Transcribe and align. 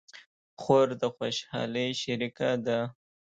خور 0.61 0.87
د 1.01 1.03
خوشحالۍ 1.15 1.89
شریکه 2.01 2.51
ده. 2.65 2.79